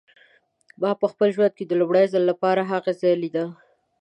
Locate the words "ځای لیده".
3.01-3.45